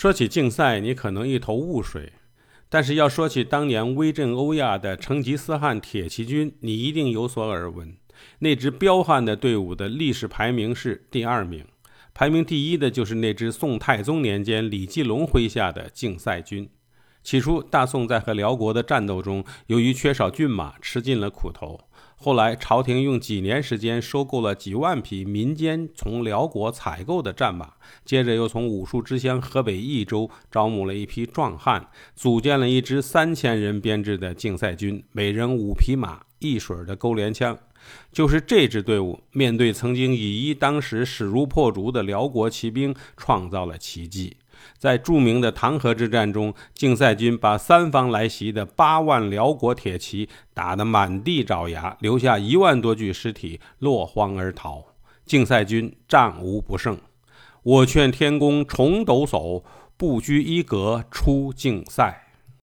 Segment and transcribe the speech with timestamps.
[0.00, 2.14] 说起竞赛，你可能一头雾水。
[2.70, 7.94] 但是要说起当年威震欧亚的成吉思汗铁骑军，你一定有所耳闻。
[8.38, 11.66] 那支彪悍的队伍的历史排名是第二名，
[12.14, 16.70] 排名第一的就是那支宋太宗年间李继龙麾下的竞赛军。
[17.22, 21.78] 起初，大宋在和辽国的战斗中，由于缺少骏马，吃尽了苦头。
[22.22, 27.72] 后来，朝廷用几年时间收购了几万匹民间从辽国采购的战马，
[28.04, 37.56] 接着又从武术之乡河北益州招募了一批壮汉，组建了一支三千人编制的竞赛军，每人五匹马、一水的钩镰枪。
[38.12, 44.36] 就是这支队伍，面对曾经以一当十、势如破竹的辽国骑兵，创造了奇迹。
[44.76, 54.84] 在著名的唐河之战中，竞赛军把三方来袭的八万辽国铁骑打得满地找牙，留下一万多具尸体，落荒而逃。
[55.24, 56.98] 竞赛军战无不胜。
[57.62, 59.62] 我劝天公重抖擞，
[59.96, 62.29] 不拘一格出竞赛。